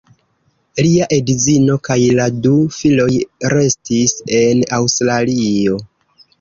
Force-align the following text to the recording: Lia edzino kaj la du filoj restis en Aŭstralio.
Lia 0.85 1.07
edzino 1.17 1.75
kaj 1.89 1.99
la 2.21 2.25
du 2.47 2.55
filoj 2.79 3.09
restis 3.57 4.19
en 4.43 4.67
Aŭstralio. 4.83 5.81